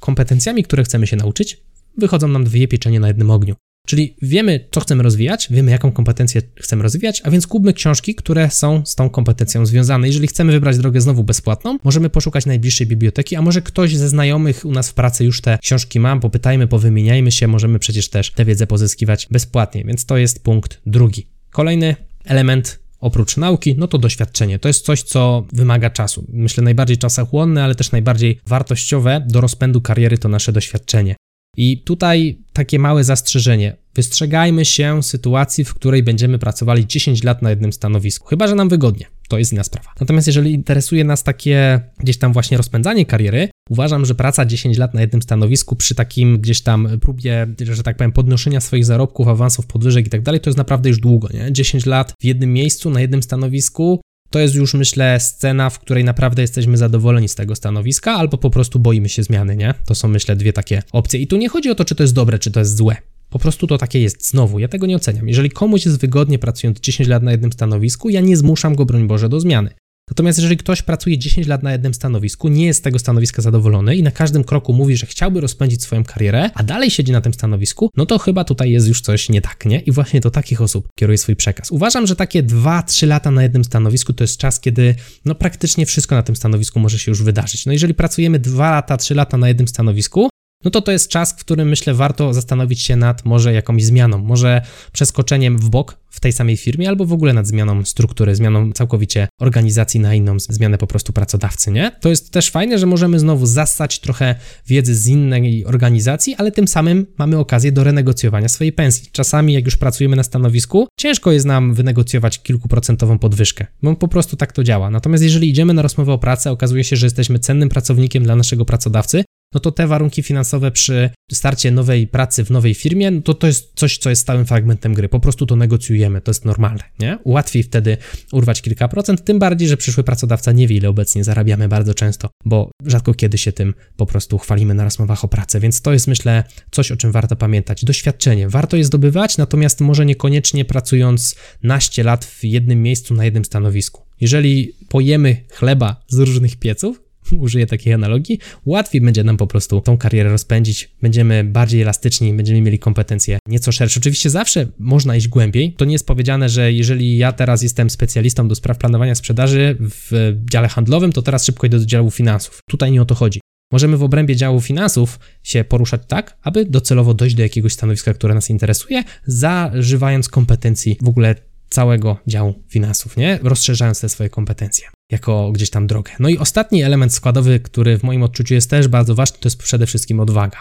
kompetencjami, 0.00 0.62
które 0.62 0.84
chcemy 0.84 1.06
się 1.06 1.16
nauczyć, 1.16 1.60
wychodzą 1.98 2.28
nam 2.28 2.44
dwie 2.44 2.68
pieczenie 2.68 3.00
na 3.00 3.08
jednym 3.08 3.30
ogniu. 3.30 3.54
Czyli 3.86 4.16
wiemy, 4.22 4.68
co 4.70 4.80
chcemy 4.80 5.02
rozwijać, 5.02 5.48
wiemy, 5.50 5.70
jaką 5.70 5.92
kompetencję 5.92 6.42
chcemy 6.56 6.82
rozwijać, 6.82 7.22
a 7.24 7.30
więc 7.30 7.46
kupmy 7.46 7.72
książki, 7.72 8.14
które 8.14 8.50
są 8.50 8.82
z 8.86 8.94
tą 8.94 9.10
kompetencją 9.10 9.66
związane. 9.66 10.06
Jeżeli 10.06 10.28
chcemy 10.28 10.52
wybrać 10.52 10.78
drogę 10.78 11.00
znowu 11.00 11.24
bezpłatną, 11.24 11.78
możemy 11.84 12.10
poszukać 12.10 12.46
najbliższej 12.46 12.86
biblioteki, 12.86 13.36
a 13.36 13.42
może 13.42 13.62
ktoś 13.62 13.96
ze 13.96 14.08
znajomych 14.08 14.64
u 14.64 14.72
nas 14.72 14.90
w 14.90 14.94
pracy 14.94 15.24
już 15.24 15.40
te 15.40 15.58
książki 15.62 16.00
ma, 16.00 16.16
popytajmy, 16.16 16.66
powymieniajmy 16.66 17.32
się, 17.32 17.46
możemy 17.48 17.78
przecież 17.78 18.08
też 18.08 18.30
tę 18.30 18.44
wiedzę 18.44 18.66
pozyskiwać 18.66 19.28
bezpłatnie, 19.30 19.84
więc 19.84 20.06
to 20.06 20.16
jest 20.16 20.42
punkt 20.42 20.80
drugi. 20.86 21.26
Kolejny 21.50 21.96
element 22.24 22.78
oprócz 23.00 23.36
nauki, 23.36 23.74
no 23.78 23.88
to 23.88 23.98
doświadczenie. 23.98 24.58
To 24.58 24.68
jest 24.68 24.84
coś, 24.84 25.02
co 25.02 25.46
wymaga 25.52 25.90
czasu. 25.90 26.26
Myślę 26.32 26.64
najbardziej 26.64 26.98
czasochłonne, 26.98 27.64
ale 27.64 27.74
też 27.74 27.92
najbardziej 27.92 28.40
wartościowe 28.46 29.26
do 29.28 29.40
rozpędu 29.40 29.80
kariery 29.80 30.18
to 30.18 30.28
nasze 30.28 30.52
doświadczenie. 30.52 31.16
I 31.56 31.78
tutaj 31.78 32.38
takie 32.52 32.78
małe 32.78 33.04
zastrzeżenie. 33.04 33.76
Wystrzegajmy 33.94 34.64
się 34.64 35.02
sytuacji, 35.02 35.64
w 35.64 35.74
której 35.74 36.02
będziemy 36.02 36.38
pracowali 36.38 36.86
10 36.86 37.22
lat 37.22 37.42
na 37.42 37.50
jednym 37.50 37.72
stanowisku, 37.72 38.28
chyba 38.28 38.46
że 38.48 38.54
nam 38.54 38.68
wygodnie. 38.68 39.06
To 39.30 39.38
jest 39.38 39.52
inna 39.52 39.64
sprawa. 39.64 39.90
Natomiast 40.00 40.26
jeżeli 40.26 40.52
interesuje 40.52 41.04
nas 41.04 41.22
takie 41.22 41.80
gdzieś 41.98 42.18
tam 42.18 42.32
właśnie 42.32 42.56
rozpędzanie 42.56 43.06
kariery, 43.06 43.48
uważam, 43.70 44.06
że 44.06 44.14
praca 44.14 44.44
10 44.44 44.78
lat 44.78 44.94
na 44.94 45.00
jednym 45.00 45.22
stanowisku 45.22 45.76
przy 45.76 45.94
takim 45.94 46.38
gdzieś 46.38 46.60
tam 46.62 46.88
próbie, 47.00 47.46
że 47.60 47.82
tak 47.82 47.96
powiem, 47.96 48.12
podnoszenia 48.12 48.60
swoich 48.60 48.84
zarobków, 48.84 49.28
awansów, 49.28 49.66
podwyżek 49.66 50.06
i 50.06 50.10
tak 50.10 50.22
dalej, 50.22 50.40
to 50.40 50.50
jest 50.50 50.58
naprawdę 50.58 50.88
już 50.88 50.98
długo, 50.98 51.28
nie? 51.34 51.52
10 51.52 51.86
lat 51.86 52.12
w 52.20 52.24
jednym 52.24 52.52
miejscu, 52.52 52.90
na 52.90 53.00
jednym 53.00 53.22
stanowisku, 53.22 54.00
to 54.30 54.38
jest 54.38 54.54
już, 54.54 54.74
myślę, 54.74 55.20
scena, 55.20 55.70
w 55.70 55.78
której 55.78 56.04
naprawdę 56.04 56.42
jesteśmy 56.42 56.76
zadowoleni 56.76 57.28
z 57.28 57.34
tego 57.34 57.56
stanowiska, 57.56 58.12
albo 58.12 58.38
po 58.38 58.50
prostu 58.50 58.78
boimy 58.78 59.08
się 59.08 59.22
zmiany, 59.22 59.56
nie? 59.56 59.74
To 59.86 59.94
są, 59.94 60.08
myślę, 60.08 60.36
dwie 60.36 60.52
takie 60.52 60.82
opcje. 60.92 61.20
I 61.20 61.26
tu 61.26 61.36
nie 61.36 61.48
chodzi 61.48 61.70
o 61.70 61.74
to, 61.74 61.84
czy 61.84 61.94
to 61.94 62.02
jest 62.02 62.14
dobre, 62.14 62.38
czy 62.38 62.50
to 62.50 62.60
jest 62.60 62.76
złe. 62.76 62.96
Po 63.30 63.38
prostu 63.38 63.66
to 63.66 63.78
takie 63.78 64.00
jest. 64.00 64.28
Znowu, 64.28 64.58
ja 64.58 64.68
tego 64.68 64.86
nie 64.86 64.96
oceniam. 64.96 65.28
Jeżeli 65.28 65.50
komuś 65.50 65.86
jest 65.86 66.00
wygodnie 66.00 66.38
pracując 66.38 66.80
10 66.80 67.08
lat 67.08 67.22
na 67.22 67.30
jednym 67.30 67.52
stanowisku, 67.52 68.08
ja 68.08 68.20
nie 68.20 68.36
zmuszam 68.36 68.74
go, 68.74 68.84
broń 68.84 69.06
Boże, 69.06 69.28
do 69.28 69.40
zmiany. 69.40 69.70
Natomiast 70.10 70.38
jeżeli 70.38 70.56
ktoś 70.56 70.82
pracuje 70.82 71.18
10 71.18 71.46
lat 71.46 71.62
na 71.62 71.72
jednym 71.72 71.94
stanowisku, 71.94 72.48
nie 72.48 72.66
jest 72.66 72.80
z 72.80 72.82
tego 72.82 72.98
stanowiska 72.98 73.42
zadowolony 73.42 73.96
i 73.96 74.02
na 74.02 74.10
każdym 74.10 74.44
kroku 74.44 74.72
mówi, 74.72 74.96
że 74.96 75.06
chciałby 75.06 75.40
rozpędzić 75.40 75.82
swoją 75.82 76.04
karierę, 76.04 76.50
a 76.54 76.62
dalej 76.62 76.90
siedzi 76.90 77.12
na 77.12 77.20
tym 77.20 77.34
stanowisku, 77.34 77.90
no 77.96 78.06
to 78.06 78.18
chyba 78.18 78.44
tutaj 78.44 78.70
jest 78.70 78.88
już 78.88 79.00
coś 79.00 79.28
nie 79.28 79.40
tak, 79.40 79.66
nie? 79.66 79.80
I 79.80 79.92
właśnie 79.92 80.20
do 80.20 80.30
takich 80.30 80.60
osób 80.60 80.88
kieruje 80.94 81.18
swój 81.18 81.36
przekaz. 81.36 81.70
Uważam, 81.70 82.06
że 82.06 82.16
takie 82.16 82.42
2-3 82.42 83.06
lata 83.06 83.30
na 83.30 83.42
jednym 83.42 83.64
stanowisku 83.64 84.12
to 84.12 84.24
jest 84.24 84.36
czas, 84.36 84.60
kiedy 84.60 84.94
no 85.24 85.34
praktycznie 85.34 85.86
wszystko 85.86 86.14
na 86.14 86.22
tym 86.22 86.36
stanowisku 86.36 86.80
może 86.80 86.98
się 86.98 87.10
już 87.10 87.22
wydarzyć. 87.22 87.66
No 87.66 87.72
jeżeli 87.72 87.94
pracujemy 87.94 88.38
2 88.38 88.70
lata, 88.70 88.96
3 88.96 89.14
lata 89.14 89.36
na 89.36 89.48
jednym 89.48 89.68
stanowisku, 89.68 90.28
no 90.64 90.70
to 90.70 90.82
to 90.82 90.92
jest 90.92 91.08
czas, 91.08 91.32
w 91.32 91.36
którym 91.36 91.68
myślę 91.68 91.94
warto 91.94 92.34
zastanowić 92.34 92.82
się 92.82 92.96
nad 92.96 93.24
może 93.24 93.52
jakąś 93.52 93.84
zmianą, 93.84 94.18
może 94.18 94.62
przeskoczeniem 94.92 95.58
w 95.58 95.68
bok 95.68 95.96
w 96.10 96.20
tej 96.20 96.32
samej 96.32 96.56
firmie, 96.56 96.88
albo 96.88 97.04
w 97.06 97.12
ogóle 97.12 97.32
nad 97.32 97.46
zmianą 97.46 97.84
struktury, 97.84 98.34
zmianą 98.36 98.72
całkowicie 98.72 99.28
organizacji 99.40 100.00
na 100.00 100.14
inną, 100.14 100.36
zmianę 100.38 100.78
po 100.78 100.86
prostu 100.86 101.12
pracodawcy, 101.12 101.70
nie? 101.70 101.92
To 102.00 102.08
jest 102.08 102.30
też 102.30 102.50
fajne, 102.50 102.78
że 102.78 102.86
możemy 102.86 103.18
znowu 103.18 103.46
zassać 103.46 103.98
trochę 104.00 104.34
wiedzy 104.66 104.94
z 104.94 105.06
innej 105.06 105.64
organizacji, 105.66 106.34
ale 106.38 106.52
tym 106.52 106.68
samym 106.68 107.06
mamy 107.18 107.38
okazję 107.38 107.72
do 107.72 107.84
renegocjowania 107.84 108.48
swojej 108.48 108.72
pensji. 108.72 109.08
Czasami, 109.12 109.52
jak 109.52 109.64
już 109.64 109.76
pracujemy 109.76 110.16
na 110.16 110.22
stanowisku, 110.22 110.88
ciężko 110.98 111.32
jest 111.32 111.46
nam 111.46 111.74
wynegocjować 111.74 112.42
kilkuprocentową 112.42 113.18
podwyżkę, 113.18 113.66
bo 113.82 113.96
po 113.96 114.08
prostu 114.08 114.36
tak 114.36 114.52
to 114.52 114.64
działa. 114.64 114.90
Natomiast 114.90 115.24
jeżeli 115.24 115.50
idziemy 115.50 115.74
na 115.74 115.82
rozmowę 115.82 116.12
o 116.12 116.18
pracę, 116.18 116.50
okazuje 116.50 116.84
się, 116.84 116.96
że 116.96 117.06
jesteśmy 117.06 117.38
cennym 117.38 117.68
pracownikiem 117.68 118.24
dla 118.24 118.36
naszego 118.36 118.64
pracodawcy, 118.64 119.24
no 119.54 119.60
to 119.60 119.72
te 119.72 119.86
warunki 119.86 120.22
finansowe 120.22 120.70
przy 120.70 121.10
starcie 121.32 121.70
nowej 121.70 122.06
pracy 122.06 122.44
w 122.44 122.50
nowej 122.50 122.74
firmie, 122.74 123.10
no 123.10 123.20
to 123.20 123.34
to 123.34 123.46
jest 123.46 123.72
coś, 123.74 123.98
co 123.98 124.10
jest 124.10 124.22
stałym 124.22 124.46
fragmentem 124.46 124.94
gry. 124.94 125.08
Po 125.08 125.20
prostu 125.20 125.46
to 125.46 125.56
negocjujemy, 125.56 126.20
to 126.20 126.30
jest 126.30 126.44
normalne, 126.44 126.82
nie? 126.98 127.18
Łatwiej 127.24 127.62
wtedy 127.62 127.96
urwać 128.32 128.62
kilka 128.62 128.88
procent, 128.88 129.24
tym 129.24 129.38
bardziej, 129.38 129.68
że 129.68 129.76
przyszły 129.76 130.04
pracodawca 130.04 130.52
nie 130.52 130.68
wie, 130.68 130.76
ile 130.76 130.88
obecnie 130.88 131.24
zarabiamy 131.24 131.68
bardzo 131.68 131.94
często, 131.94 132.28
bo 132.44 132.70
rzadko 132.86 133.14
kiedy 133.14 133.38
się 133.38 133.52
tym 133.52 133.74
po 133.96 134.06
prostu 134.06 134.38
chwalimy 134.38 134.74
na 134.74 134.84
rozmowach 134.84 135.24
o 135.24 135.28
pracę, 135.28 135.60
więc 135.60 135.82
to 135.82 135.92
jest, 135.92 136.08
myślę, 136.08 136.44
coś, 136.70 136.92
o 136.92 136.96
czym 136.96 137.12
warto 137.12 137.36
pamiętać. 137.36 137.84
Doświadczenie 137.84 138.48
warto 138.48 138.76
je 138.76 138.84
zdobywać, 138.84 139.38
natomiast 139.38 139.80
może 139.80 140.06
niekoniecznie 140.06 140.64
pracując 140.64 141.36
naście 141.62 142.02
lat 142.02 142.24
w 142.24 142.44
jednym 142.44 142.82
miejscu, 142.82 143.14
na 143.14 143.24
jednym 143.24 143.44
stanowisku. 143.44 144.02
Jeżeli 144.20 144.72
pojemy 144.88 145.44
chleba 145.50 146.04
z 146.08 146.18
różnych 146.18 146.56
pieców, 146.56 147.09
użyję 147.38 147.66
takiej 147.66 147.92
analogii, 147.92 148.38
łatwiej 148.66 149.00
będzie 149.00 149.24
nam 149.24 149.36
po 149.36 149.46
prostu 149.46 149.80
tą 149.80 149.98
karierę 149.98 150.30
rozpędzić, 150.30 150.90
będziemy 151.02 151.44
bardziej 151.44 151.82
elastyczni, 151.82 152.34
będziemy 152.34 152.60
mieli 152.60 152.78
kompetencje 152.78 153.38
nieco 153.48 153.72
szersze. 153.72 154.00
Oczywiście 154.00 154.30
zawsze 154.30 154.66
można 154.78 155.16
iść 155.16 155.28
głębiej. 155.28 155.72
To 155.72 155.84
nie 155.84 155.92
jest 155.92 156.06
powiedziane, 156.06 156.48
że 156.48 156.72
jeżeli 156.72 157.16
ja 157.16 157.32
teraz 157.32 157.62
jestem 157.62 157.90
specjalistą 157.90 158.48
do 158.48 158.54
spraw 158.54 158.78
planowania 158.78 159.14
sprzedaży 159.14 159.76
w 159.80 160.36
dziale 160.50 160.68
handlowym, 160.68 161.12
to 161.12 161.22
teraz 161.22 161.44
szybko 161.44 161.66
idę 161.66 161.78
do 161.78 161.86
działu 161.86 162.10
finansów. 162.10 162.60
Tutaj 162.70 162.92
nie 162.92 163.02
o 163.02 163.04
to 163.04 163.14
chodzi. 163.14 163.40
Możemy 163.72 163.96
w 163.96 164.02
obrębie 164.02 164.36
działu 164.36 164.60
finansów 164.60 165.18
się 165.42 165.64
poruszać 165.64 166.02
tak, 166.08 166.36
aby 166.42 166.64
docelowo 166.64 167.14
dojść 167.14 167.36
do 167.36 167.42
jakiegoś 167.42 167.72
stanowiska, 167.72 168.14
które 168.14 168.34
nas 168.34 168.50
interesuje, 168.50 169.04
zażywając 169.26 170.28
kompetencji 170.28 170.96
w 171.02 171.08
ogóle 171.08 171.34
całego 171.68 172.16
działu 172.26 172.54
finansów, 172.68 173.16
nie? 173.16 173.38
Rozszerzając 173.42 174.00
te 174.00 174.08
swoje 174.08 174.30
kompetencje 174.30 174.88
jako 175.10 175.52
gdzieś 175.52 175.70
tam 175.70 175.86
drogę. 175.86 176.12
No 176.18 176.28
i 176.28 176.38
ostatni 176.38 176.82
element 176.82 177.14
składowy, 177.14 177.60
który 177.60 177.98
w 177.98 178.02
moim 178.02 178.22
odczuciu 178.22 178.54
jest 178.54 178.70
też 178.70 178.88
bardzo 178.88 179.14
ważny, 179.14 179.38
to 179.40 179.46
jest 179.46 179.58
przede 179.58 179.86
wszystkim 179.86 180.20
odwaga. 180.20 180.58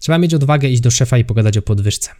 Trzeba 0.00 0.18
mieć 0.18 0.34
odwagę 0.34 0.68
iść 0.68 0.80
do 0.80 0.90
szefa 0.90 1.18
i 1.18 1.24
pogadać 1.24 1.58
o 1.58 1.62
podwyżce. 1.62 2.10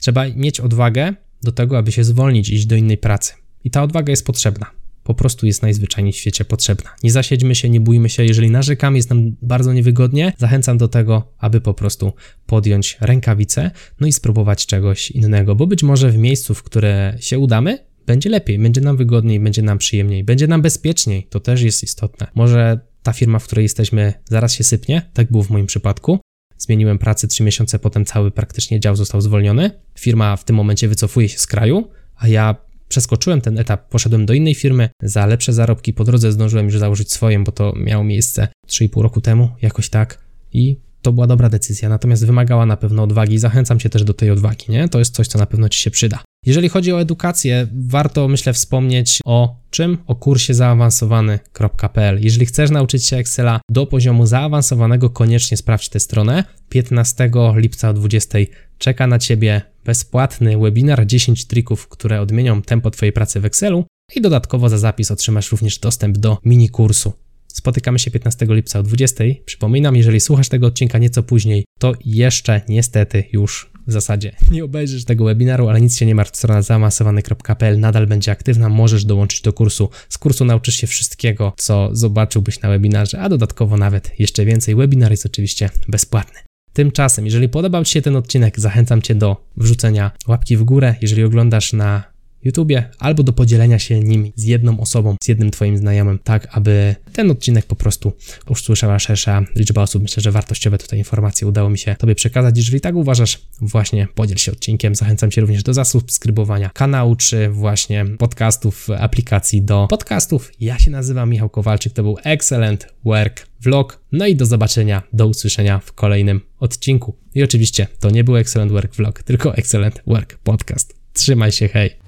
Trzeba 0.00 0.24
mieć 0.36 0.60
odwagę 0.60 1.14
do 1.42 1.52
tego, 1.52 1.78
aby 1.78 1.92
się 1.92 2.04
zwolnić 2.04 2.48
i 2.48 2.54
iść 2.54 2.66
do 2.66 2.76
innej 2.76 2.98
pracy. 2.98 3.32
I 3.64 3.70
ta 3.70 3.82
odwaga 3.82 4.10
jest 4.10 4.26
potrzebna. 4.26 4.70
Po 5.04 5.14
prostu 5.14 5.46
jest 5.46 5.62
najzwyczajniej 5.62 6.12
w 6.12 6.16
świecie 6.16 6.44
potrzebna. 6.44 6.90
Nie 7.02 7.10
zasiedźmy 7.10 7.54
się, 7.54 7.70
nie 7.70 7.80
bójmy 7.80 8.08
się. 8.08 8.24
Jeżeli 8.24 8.50
narzekamy, 8.50 8.96
jest 8.96 9.10
nam 9.10 9.36
bardzo 9.42 9.72
niewygodnie, 9.72 10.32
zachęcam 10.38 10.78
do 10.78 10.88
tego, 10.88 11.32
aby 11.38 11.60
po 11.60 11.74
prostu 11.74 12.12
podjąć 12.46 12.98
rękawice, 13.00 13.70
no 14.00 14.06
i 14.06 14.12
spróbować 14.12 14.66
czegoś 14.66 15.10
innego, 15.10 15.54
bo 15.54 15.66
być 15.66 15.82
może 15.82 16.10
w 16.10 16.18
miejscu, 16.18 16.54
w 16.54 16.62
które 16.62 17.16
się 17.20 17.38
udamy, 17.38 17.78
będzie 18.06 18.30
lepiej, 18.30 18.58
będzie 18.58 18.80
nam 18.80 18.96
wygodniej, 18.96 19.40
będzie 19.40 19.62
nam 19.62 19.78
przyjemniej, 19.78 20.24
będzie 20.24 20.46
nam 20.46 20.62
bezpieczniej, 20.62 21.26
to 21.30 21.40
też 21.40 21.62
jest 21.62 21.82
istotne. 21.82 22.26
Może 22.34 22.80
ta 23.02 23.12
firma, 23.12 23.38
w 23.38 23.44
której 23.44 23.62
jesteśmy, 23.62 24.12
zaraz 24.24 24.52
się 24.52 24.64
sypnie, 24.64 25.10
tak 25.12 25.30
było 25.30 25.42
w 25.42 25.50
moim 25.50 25.66
przypadku. 25.66 26.18
Zmieniłem 26.58 26.98
pracę 26.98 27.28
trzy 27.28 27.42
miesiące, 27.42 27.78
potem 27.78 28.04
cały 28.04 28.30
praktycznie 28.30 28.80
dział 28.80 28.96
został 28.96 29.20
zwolniony. 29.20 29.70
Firma 29.98 30.36
w 30.36 30.44
tym 30.44 30.56
momencie 30.56 30.88
wycofuje 30.88 31.28
się 31.28 31.38
z 31.38 31.46
kraju, 31.46 31.90
a 32.16 32.28
ja 32.28 32.56
przeskoczyłem 32.88 33.40
ten 33.40 33.58
etap, 33.58 33.88
poszedłem 33.88 34.26
do 34.26 34.34
innej 34.34 34.54
firmy 34.54 34.88
za 35.02 35.26
lepsze 35.26 35.52
zarobki. 35.52 35.92
Po 35.92 36.04
drodze 36.04 36.32
zdążyłem 36.32 36.66
już 36.66 36.78
założyć 36.78 37.12
swoją, 37.12 37.44
bo 37.44 37.52
to 37.52 37.72
miało 37.76 38.04
miejsce 38.04 38.48
3,5 38.68 39.02
roku 39.02 39.20
temu, 39.20 39.50
jakoś 39.62 39.88
tak. 39.88 40.24
I 40.52 40.80
to 41.02 41.12
była 41.12 41.26
dobra 41.26 41.48
decyzja, 41.48 41.88
natomiast 41.88 42.26
wymagała 42.26 42.66
na 42.66 42.76
pewno 42.76 43.02
odwagi. 43.02 43.38
Zachęcam 43.38 43.78
cię 43.78 43.90
też 43.90 44.04
do 44.04 44.14
tej 44.14 44.30
odwagi, 44.30 44.64
nie? 44.68 44.88
To 44.88 44.98
jest 44.98 45.14
coś, 45.14 45.28
co 45.28 45.38
na 45.38 45.46
pewno 45.46 45.68
ci 45.68 45.80
się 45.80 45.90
przyda. 45.90 46.22
Jeżeli 46.46 46.68
chodzi 46.68 46.92
o 46.92 47.00
edukację, 47.00 47.66
warto 47.72 48.28
myślę 48.28 48.52
wspomnieć 48.52 49.18
o 49.24 49.56
czym? 49.70 49.98
O 50.06 50.14
kursie 50.14 50.54
zaawansowany.pl. 50.54 52.24
Jeżeli 52.24 52.46
chcesz 52.46 52.70
nauczyć 52.70 53.06
się 53.06 53.16
Excela 53.16 53.60
do 53.70 53.86
poziomu 53.86 54.26
zaawansowanego, 54.26 55.10
koniecznie 55.10 55.56
sprawdź 55.56 55.88
tę 55.88 56.00
stronę. 56.00 56.44
15 56.68 57.30
lipca 57.54 57.88
o 57.88 57.92
20 57.92 58.38
czeka 58.78 59.06
na 59.06 59.18
ciebie 59.18 59.62
bezpłatny 59.84 60.58
webinar 60.58 61.06
10 61.06 61.46
trików, 61.46 61.88
które 61.88 62.20
odmienią 62.20 62.62
tempo 62.62 62.90
twojej 62.90 63.12
pracy 63.12 63.40
w 63.40 63.44
Excelu 63.44 63.84
i 64.16 64.20
dodatkowo 64.20 64.68
za 64.68 64.78
zapis 64.78 65.10
otrzymasz 65.10 65.52
również 65.52 65.78
dostęp 65.78 66.18
do 66.18 66.38
mini 66.44 66.68
kursu. 66.68 67.12
Spotykamy 67.48 67.98
się 67.98 68.10
15 68.10 68.46
lipca 68.48 68.78
o 68.78 68.82
20. 68.82 69.24
Przypominam, 69.44 69.96
jeżeli 69.96 70.20
słuchasz 70.20 70.48
tego 70.48 70.66
odcinka 70.66 70.98
nieco 70.98 71.22
później, 71.22 71.64
to 71.78 71.92
jeszcze 72.04 72.60
niestety 72.68 73.24
już 73.32 73.73
w 73.86 73.92
zasadzie 73.92 74.32
nie 74.50 74.64
obejrzysz 74.64 75.04
tego 75.04 75.24
webinaru, 75.24 75.68
ale 75.68 75.80
nic 75.80 75.96
się 75.96 76.06
nie 76.06 76.14
martw, 76.14 76.36
strona 76.36 76.62
zaawansowany.pl 76.62 77.80
nadal 77.80 78.06
będzie 78.06 78.32
aktywna, 78.32 78.68
możesz 78.68 79.04
dołączyć 79.04 79.40
do 79.40 79.52
kursu. 79.52 79.88
Z 80.08 80.18
kursu 80.18 80.44
nauczysz 80.44 80.76
się 80.76 80.86
wszystkiego, 80.86 81.52
co 81.56 81.88
zobaczyłbyś 81.92 82.60
na 82.60 82.68
webinarze, 82.68 83.20
a 83.20 83.28
dodatkowo 83.28 83.76
nawet 83.76 84.20
jeszcze 84.20 84.44
więcej. 84.44 84.74
Webinar 84.74 85.10
jest 85.10 85.26
oczywiście 85.26 85.70
bezpłatny. 85.88 86.40
Tymczasem, 86.72 87.24
jeżeli 87.24 87.48
podobał 87.48 87.84
Ci 87.84 87.92
się 87.92 88.02
ten 88.02 88.16
odcinek, 88.16 88.60
zachęcam 88.60 89.02
Cię 89.02 89.14
do 89.14 89.36
wrzucenia 89.56 90.10
łapki 90.28 90.56
w 90.56 90.64
górę. 90.64 90.94
Jeżeli 91.02 91.24
oglądasz 91.24 91.72
na 91.72 92.13
YouTubie, 92.44 92.90
albo 92.98 93.22
do 93.22 93.32
podzielenia 93.32 93.78
się 93.78 94.00
nimi 94.00 94.32
z 94.36 94.44
jedną 94.44 94.80
osobą, 94.80 95.16
z 95.22 95.28
jednym 95.28 95.50
Twoim 95.50 95.76
znajomym, 95.76 96.18
tak 96.24 96.48
aby 96.50 96.94
ten 97.12 97.30
odcinek 97.30 97.66
po 97.66 97.76
prostu 97.76 98.12
usłyszała 98.48 98.98
szersza 98.98 99.44
liczba 99.56 99.82
osób. 99.82 100.02
Myślę, 100.02 100.22
że 100.22 100.30
wartościowe 100.30 100.78
tutaj 100.78 100.98
informacje 100.98 101.48
udało 101.48 101.70
mi 101.70 101.78
się 101.78 101.96
Tobie 101.98 102.14
przekazać. 102.14 102.56
Jeżeli 102.56 102.80
tak 102.80 102.94
uważasz, 102.94 103.42
właśnie 103.60 104.08
podziel 104.14 104.36
się 104.36 104.52
odcinkiem. 104.52 104.94
Zachęcam 104.94 105.30
Cię 105.30 105.40
również 105.40 105.62
do 105.62 105.74
zasubskrybowania 105.74 106.70
kanału, 106.74 107.16
czy 107.16 107.48
właśnie 107.48 108.04
podcastów, 108.18 108.88
aplikacji 108.98 109.62
do 109.62 109.86
podcastów. 109.90 110.52
Ja 110.60 110.78
się 110.78 110.90
nazywam 110.90 111.30
Michał 111.30 111.50
Kowalczyk, 111.50 111.92
to 111.92 112.02
był 112.02 112.16
Excellent 112.24 112.86
Work 113.04 113.46
Vlog. 113.60 114.00
No 114.12 114.26
i 114.26 114.36
do 114.36 114.46
zobaczenia, 114.46 115.02
do 115.12 115.26
usłyszenia 115.26 115.78
w 115.78 115.92
kolejnym 115.92 116.40
odcinku. 116.60 117.16
I 117.34 117.42
oczywiście 117.42 117.86
to 118.00 118.10
nie 118.10 118.24
był 118.24 118.36
Excellent 118.36 118.72
Work 118.72 118.94
Vlog, 118.94 119.22
tylko 119.22 119.56
Excellent 119.56 120.02
Work 120.06 120.38
Podcast. 120.38 120.94
Trzymaj 121.12 121.52
się, 121.52 121.68
hej! 121.68 122.03